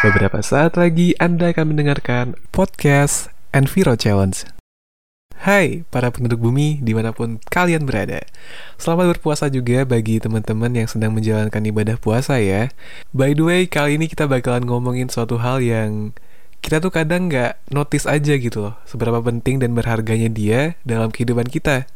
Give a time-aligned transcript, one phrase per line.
[0.00, 4.48] Beberapa saat lagi Anda akan mendengarkan podcast Enviro Challenge.
[5.44, 8.24] Hai para penduduk bumi di mana pun kalian berada.
[8.80, 12.72] Selamat berpuasa juga bagi teman-teman yang sedang menjalankan ibadah puasa ya.
[13.12, 16.16] By the way, kali ini kita bakalan ngomongin suatu hal yang
[16.64, 21.48] kita tuh kadang nggak notice aja gitu loh Seberapa penting dan berharganya dia dalam kehidupan
[21.48, 21.88] kita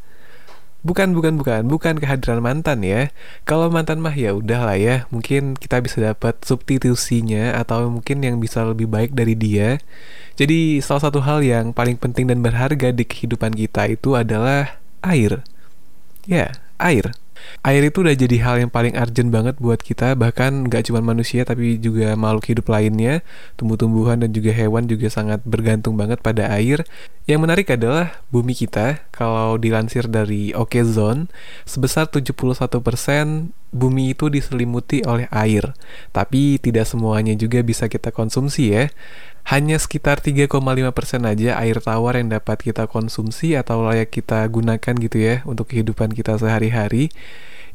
[0.85, 3.09] Bukan, bukan, bukan, bukan kehadiran mantan ya.
[3.41, 8.37] Kalau mantan mah ya udah lah ya, mungkin kita bisa dapat substitusinya atau mungkin yang
[8.37, 9.81] bisa lebih baik dari dia.
[10.37, 15.41] Jadi salah satu hal yang paling penting dan berharga di kehidupan kita itu adalah air.
[16.29, 17.17] Ya, air.
[17.61, 21.45] Air itu udah jadi hal yang paling urgent banget buat kita, bahkan nggak cuma manusia
[21.45, 23.21] tapi juga makhluk hidup lainnya,
[23.57, 26.85] tumbuh-tumbuhan dan juga hewan juga sangat bergantung banget pada air.
[27.25, 31.31] Yang menarik adalah bumi kita, kalau dilansir dari Okezone,
[31.63, 32.35] sebesar 71%
[33.71, 35.71] bumi itu diselimuti oleh air.
[36.11, 38.91] Tapi tidak semuanya juga bisa kita konsumsi ya
[39.45, 40.57] hanya sekitar 3,5%
[41.21, 46.17] aja air tawar yang dapat kita konsumsi atau layak kita gunakan gitu ya untuk kehidupan
[46.17, 47.13] kita sehari-hari.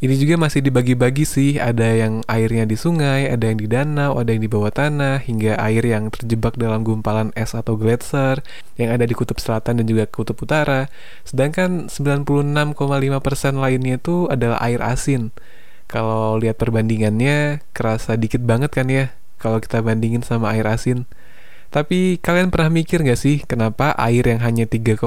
[0.00, 4.32] Ini juga masih dibagi-bagi sih, ada yang airnya di sungai, ada yang di danau, ada
[4.32, 8.40] yang di bawah tanah, hingga air yang terjebak dalam gumpalan es atau gletser
[8.80, 10.88] yang ada di kutub selatan dan juga kutub utara.
[11.28, 15.36] Sedangkan 96,5% lainnya itu adalah air asin.
[15.84, 21.04] Kalau lihat perbandingannya, kerasa dikit banget kan ya kalau kita bandingin sama air asin.
[21.70, 25.06] Tapi kalian pernah mikir gak sih kenapa air yang hanya 3,5%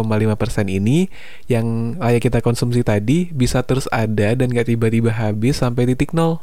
[0.72, 1.12] ini
[1.52, 6.40] yang layak kita konsumsi tadi bisa terus ada dan gak tiba-tiba habis sampai titik nol?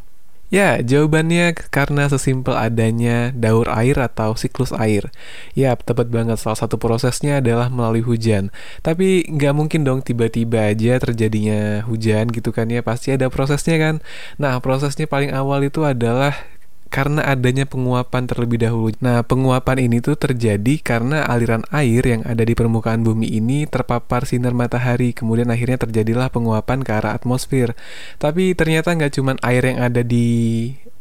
[0.51, 5.07] Ya, jawabannya karena sesimpel adanya daur air atau siklus air.
[5.55, 6.43] Ya, tepat banget.
[6.43, 8.51] Salah satu prosesnya adalah melalui hujan.
[8.83, 12.83] Tapi nggak mungkin dong tiba-tiba aja terjadinya hujan gitu kan ya.
[12.83, 13.95] Pasti ada prosesnya kan.
[14.43, 16.35] Nah, prosesnya paling awal itu adalah
[16.91, 18.91] karena adanya penguapan terlebih dahulu.
[18.99, 24.27] Nah, penguapan ini tuh terjadi karena aliran air yang ada di permukaan bumi ini terpapar
[24.27, 27.79] sinar matahari, kemudian akhirnya terjadilah penguapan ke arah atmosfer.
[28.19, 30.27] Tapi ternyata nggak cuma air yang ada di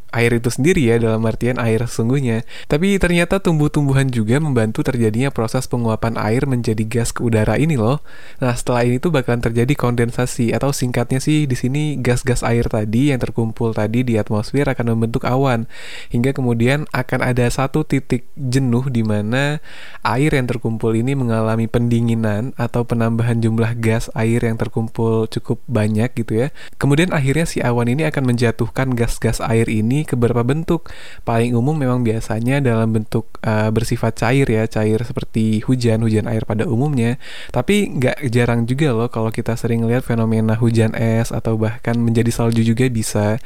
[0.10, 2.44] air itu sendiri ya dalam artian air sesungguhnya.
[2.66, 8.02] Tapi ternyata tumbuh-tumbuhan juga membantu terjadinya proses penguapan air menjadi gas ke udara ini loh.
[8.42, 13.14] Nah, setelah ini tuh bakalan terjadi kondensasi atau singkatnya sih di sini gas-gas air tadi
[13.14, 15.70] yang terkumpul tadi di atmosfer akan membentuk awan
[16.10, 19.62] hingga kemudian akan ada satu titik jenuh di mana
[20.02, 26.10] air yang terkumpul ini mengalami pendinginan atau penambahan jumlah gas air yang terkumpul cukup banyak
[26.18, 26.48] gitu ya.
[26.82, 30.92] Kemudian akhirnya si awan ini akan menjatuhkan gas-gas air ini ke beberapa bentuk.
[31.24, 36.44] Paling umum memang biasanya dalam bentuk uh, bersifat cair ya, cair seperti hujan, hujan air
[36.44, 37.18] pada umumnya.
[37.50, 42.30] Tapi nggak jarang juga loh kalau kita sering lihat fenomena hujan es atau bahkan menjadi
[42.30, 43.40] salju juga bisa.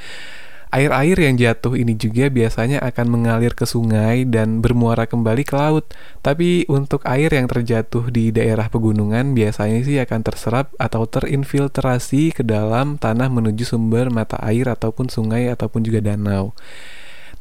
[0.74, 5.86] Air-air yang jatuh ini juga biasanya akan mengalir ke sungai dan bermuara kembali ke laut.
[6.26, 12.42] Tapi untuk air yang terjatuh di daerah pegunungan biasanya sih akan terserap atau terinfiltrasi ke
[12.42, 16.58] dalam tanah menuju sumber mata air ataupun sungai ataupun juga danau.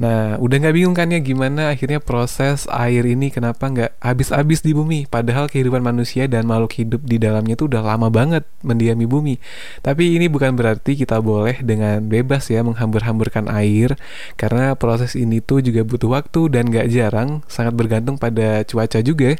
[0.00, 4.72] Nah, udah nggak bingung kan ya gimana akhirnya proses air ini kenapa nggak habis-habis di
[4.72, 5.04] bumi?
[5.04, 9.36] Padahal kehidupan manusia dan makhluk hidup di dalamnya itu udah lama banget mendiami bumi.
[9.84, 13.94] Tapi ini bukan berarti kita boleh dengan bebas ya menghambur-hamburkan air,
[14.40, 19.36] karena proses ini tuh juga butuh waktu dan nggak jarang sangat bergantung pada cuaca juga.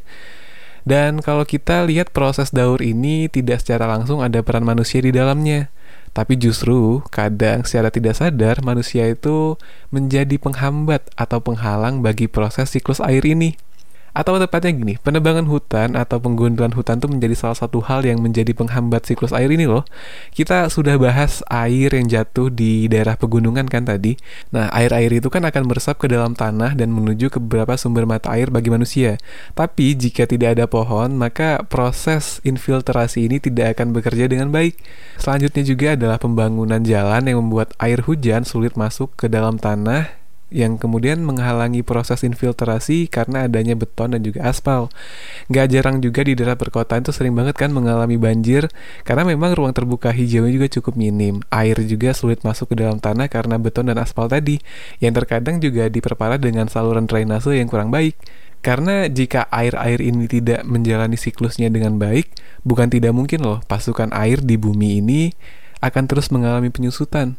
[0.83, 5.71] Dan kalau kita lihat proses daur ini tidak secara langsung ada peran manusia di dalamnya.
[6.13, 9.57] Tapi justru kadang secara tidak sadar manusia itu
[9.89, 13.57] menjadi penghambat atau penghalang bagi proses siklus air ini.
[14.13, 18.53] Atau tepatnya gini, penebangan hutan atau penggundulan hutan itu menjadi salah satu hal yang menjadi
[18.53, 19.89] penghambat siklus air ini loh.
[20.37, 24.21] Kita sudah bahas air yang jatuh di daerah pegunungan kan tadi.
[24.53, 28.29] Nah, air-air itu kan akan meresap ke dalam tanah dan menuju ke beberapa sumber mata
[28.37, 29.17] air bagi manusia.
[29.57, 34.77] Tapi jika tidak ada pohon, maka proses infiltrasi ini tidak akan bekerja dengan baik.
[35.17, 40.22] Selanjutnya juga adalah pembangunan jalan yang membuat air hujan sulit masuk ke dalam tanah
[40.53, 44.93] yang kemudian menghalangi proses infiltrasi karena adanya beton dan juga aspal.
[45.49, 48.69] Gak jarang juga di daerah perkotaan itu sering banget kan mengalami banjir
[49.03, 51.41] karena memang ruang terbuka hijaunya juga cukup minim.
[51.49, 54.61] Air juga sulit masuk ke dalam tanah karena beton dan aspal tadi,
[55.01, 58.15] yang terkadang juga diperparah dengan saluran drainase yang kurang baik.
[58.63, 62.31] Karena jika air-air ini tidak menjalani siklusnya dengan baik,
[62.63, 65.35] bukan tidak mungkin loh pasukan air di bumi ini
[65.83, 67.35] akan terus mengalami penyusutan.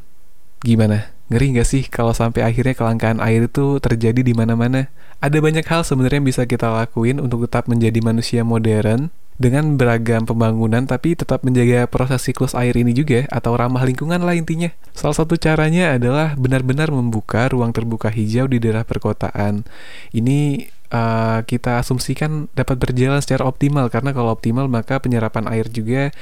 [0.64, 1.12] Gimana?
[1.28, 4.88] Ngeri nggak sih kalau sampai akhirnya kelangkaan air itu terjadi di mana-mana?
[5.20, 10.30] Ada banyak hal sebenarnya yang bisa kita lakuin untuk tetap menjadi manusia modern, dengan beragam
[10.30, 14.70] pembangunan tapi tetap menjaga proses siklus air ini juga atau ramah lingkungan lah intinya.
[14.94, 19.66] Salah satu caranya adalah benar-benar membuka ruang terbuka hijau di daerah perkotaan.
[20.14, 26.14] Ini uh, kita asumsikan dapat berjalan secara optimal karena kalau optimal maka penyerapan air juga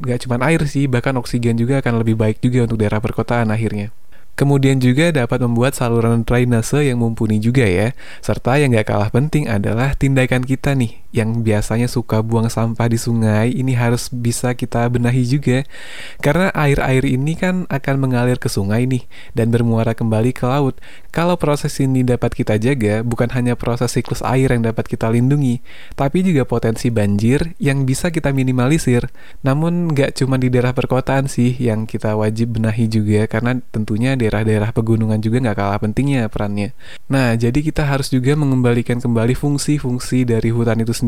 [0.00, 3.92] nggak cuma air sih bahkan oksigen juga akan lebih baik juga untuk daerah perkotaan akhirnya.
[4.34, 7.94] Kemudian juga dapat membuat saluran drainase yang mumpuni juga ya.
[8.18, 12.98] Serta yang gak kalah penting adalah tindakan kita nih, yang biasanya suka buang sampah di
[12.98, 15.62] sungai, ini harus bisa kita benahi juga.
[16.18, 20.74] Karena air-air ini kan akan mengalir ke sungai nih, dan bermuara kembali ke laut.
[21.14, 25.62] Kalau proses ini dapat kita jaga, bukan hanya proses siklus air yang dapat kita lindungi,
[25.94, 29.06] tapi juga potensi banjir yang bisa kita minimalisir.
[29.46, 34.74] Namun gak cuma di daerah perkotaan sih yang kita wajib benahi juga, karena tentunya daerah-daerah
[34.74, 36.74] pegunungan juga nggak kalah pentingnya perannya.
[37.06, 41.03] Nah, jadi kita harus juga mengembalikan kembali fungsi-fungsi dari hutan itu sendiri,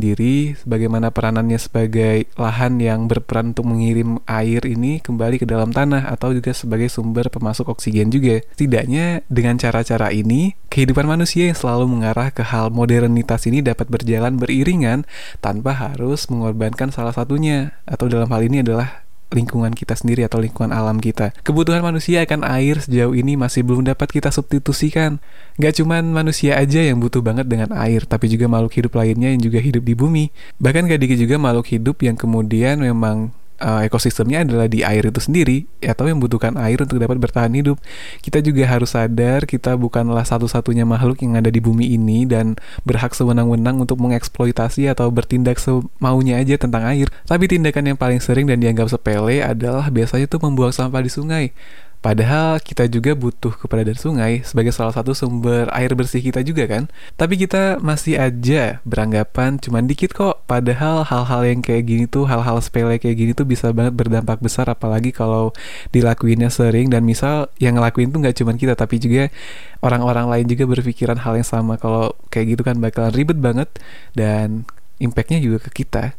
[0.67, 6.35] bagaimana peranannya sebagai lahan yang berperan untuk mengirim air ini kembali ke dalam tanah atau
[6.35, 8.43] juga sebagai sumber pemasok oksigen juga.
[8.59, 14.37] Setidaknya dengan cara-cara ini, kehidupan manusia yang selalu mengarah ke hal modernitas ini dapat berjalan
[14.37, 15.09] beriringan
[15.39, 20.71] tanpa harus mengorbankan salah satunya atau dalam hal ini adalah lingkungan kita sendiri atau lingkungan
[20.71, 21.35] alam kita.
[21.43, 25.19] Kebutuhan manusia akan air sejauh ini masih belum dapat kita substitusikan.
[25.59, 29.43] Gak cuman manusia aja yang butuh banget dengan air, tapi juga makhluk hidup lainnya yang
[29.43, 30.25] juga hidup di bumi.
[30.63, 35.21] Bahkan gak dikit juga makhluk hidup yang kemudian memang uh, ekosistemnya adalah di air itu
[35.21, 37.81] sendiri atau yang membutuhkan air untuk dapat bertahan hidup.
[38.21, 43.13] Kita juga harus sadar kita bukanlah satu-satunya makhluk yang ada di bumi ini dan berhak
[43.17, 47.09] sewenang-wenang untuk mengeksploitasi atau bertindak semaunya aja tentang air.
[47.25, 51.47] Tapi tindakan yang paling sering dan dianggap sepele adalah biasanya tuh membuang sampah di sungai.
[52.07, 56.87] Padahal kita juga butuh keberadaan sungai sebagai salah satu sumber air bersih kita juga kan.
[57.19, 60.47] Tapi kita masih aja beranggapan cuma dikit kok.
[60.47, 64.71] Padahal hal-hal yang kayak gini tuh, hal-hal sepele kayak gini tuh bisa banget berdampak besar
[64.71, 65.51] apalagi kalau
[65.91, 69.27] dilakuinnya sering dan misal yang ngelakuin tuh nggak cuma kita tapi juga
[69.83, 71.75] orang-orang lain juga berpikiran hal yang sama.
[71.75, 73.67] Kalau kayak gitu kan bakalan ribet banget
[74.15, 74.63] dan
[75.03, 76.15] impactnya juga ke kita.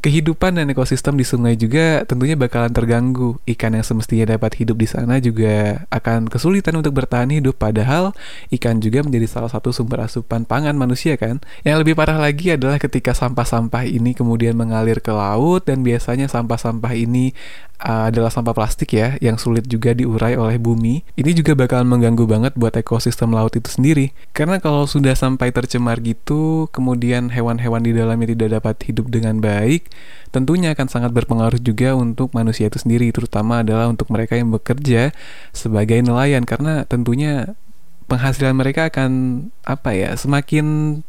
[0.00, 3.36] Kehidupan dan ekosistem di sungai juga tentunya bakalan terganggu.
[3.44, 7.60] Ikan yang semestinya dapat hidup di sana juga akan kesulitan untuk bertahan hidup.
[7.60, 8.16] Padahal
[8.48, 11.44] ikan juga menjadi salah satu sumber asupan pangan manusia kan.
[11.68, 16.96] Yang lebih parah lagi adalah ketika sampah-sampah ini kemudian mengalir ke laut dan biasanya sampah-sampah
[16.96, 17.36] ini
[17.80, 21.00] adalah sampah plastik ya yang sulit juga diurai oleh bumi.
[21.16, 24.12] Ini juga bakalan mengganggu banget buat ekosistem laut itu sendiri.
[24.36, 29.88] Karena kalau sudah sampai tercemar gitu, kemudian hewan-hewan di dalamnya tidak dapat hidup dengan baik,
[30.28, 35.16] tentunya akan sangat berpengaruh juga untuk manusia itu sendiri, terutama adalah untuk mereka yang bekerja
[35.56, 37.56] sebagai nelayan karena tentunya
[38.10, 39.10] penghasilan mereka akan
[39.64, 41.00] apa ya, semakin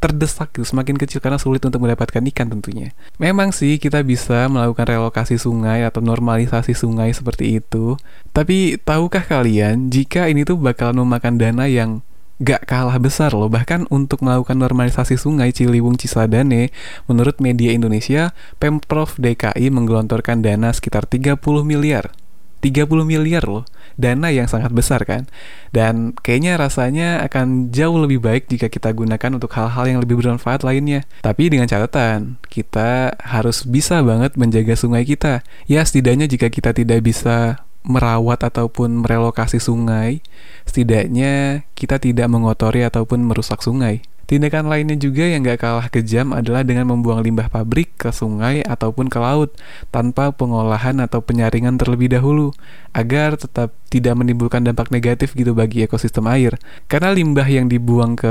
[0.00, 2.96] terdesak gitu, semakin kecil karena sulit untuk mendapatkan ikan tentunya.
[3.20, 8.00] Memang sih kita bisa melakukan relokasi sungai atau normalisasi sungai seperti itu.
[8.32, 12.00] Tapi tahukah kalian jika ini tuh bakalan memakan dana yang
[12.40, 16.72] gak kalah besar loh bahkan untuk melakukan normalisasi sungai Ciliwung Cisadane
[17.04, 21.36] menurut media Indonesia Pemprov DKI menggelontorkan dana sekitar 30
[21.68, 22.16] miliar
[22.64, 23.68] 30 miliar loh
[24.00, 25.28] dana yang sangat besar kan?
[25.70, 30.64] Dan kayaknya rasanya akan jauh lebih baik jika kita gunakan untuk hal-hal yang lebih bermanfaat
[30.64, 31.04] lainnya.
[31.20, 35.44] Tapi dengan catatan kita harus bisa banget menjaga sungai kita.
[35.68, 40.20] Ya setidaknya jika kita tidak bisa merawat ataupun merelokasi sungai,
[40.68, 44.04] setidaknya kita tidak mengotori ataupun merusak sungai.
[44.30, 49.10] Tindakan lainnya juga yang gak kalah kejam adalah dengan membuang limbah pabrik ke sungai ataupun
[49.10, 49.58] ke laut
[49.90, 52.54] tanpa pengolahan atau penyaringan terlebih dahulu
[52.94, 56.54] agar tetap tidak menimbulkan dampak negatif gitu bagi ekosistem air.
[56.86, 58.30] Karena limbah yang dibuang ke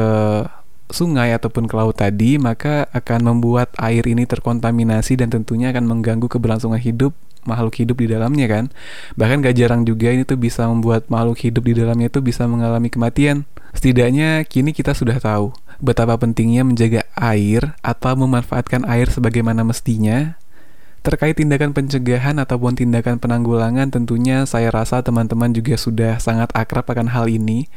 [0.87, 6.31] sungai ataupun ke laut tadi maka akan membuat air ini terkontaminasi dan tentunya akan mengganggu
[6.31, 7.11] keberlangsungan hidup
[7.43, 8.71] makhluk hidup di dalamnya kan?
[9.19, 12.87] Bahkan gak jarang juga ini tuh bisa membuat makhluk hidup di dalamnya itu bisa mengalami
[12.87, 13.43] kematian.
[13.75, 20.39] Setidaknya kini kita sudah tahu betapa pentingnya menjaga air atau memanfaatkan air sebagaimana mestinya
[21.00, 27.07] Terkait tindakan pencegahan ataupun tindakan penanggulangan tentunya saya rasa teman-teman juga sudah sangat akrab akan
[27.15, 27.71] hal ini.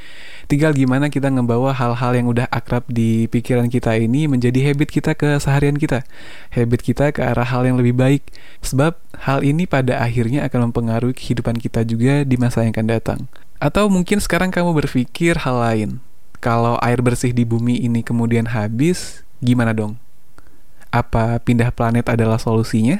[0.50, 5.14] Tinggal gimana kita ngebawa hal-hal yang udah akrab di pikiran kita ini menjadi habit kita
[5.14, 6.02] ke seharian kita.
[6.50, 8.26] Habit kita ke arah hal yang lebih baik.
[8.58, 13.20] Sebab hal ini pada akhirnya akan mempengaruhi kehidupan kita juga di masa yang akan datang.
[13.62, 16.02] Atau mungkin sekarang kamu berpikir hal lain.
[16.42, 19.94] Kalau air bersih di bumi ini kemudian habis, gimana dong?
[20.90, 22.98] Apa pindah planet adalah solusinya?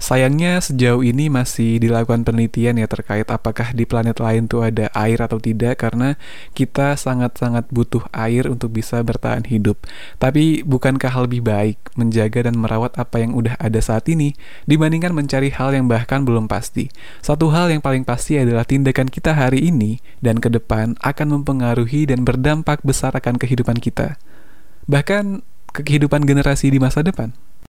[0.00, 5.20] Sayangnya sejauh ini masih dilakukan penelitian ya terkait apakah di planet lain tuh ada air
[5.20, 6.16] atau tidak karena
[6.56, 9.76] kita sangat-sangat butuh air untuk bisa bertahan hidup.
[10.16, 14.32] Tapi bukankah lebih baik menjaga dan merawat apa yang udah ada saat ini
[14.64, 16.88] dibandingkan mencari hal yang bahkan belum pasti?
[17.20, 22.08] Satu hal yang paling pasti adalah tindakan kita hari ini dan ke depan akan mempengaruhi
[22.08, 24.16] dan berdampak besar akan kehidupan kita.
[24.88, 25.44] Bahkan
[25.76, 27.36] kehidupan generasi di masa depan.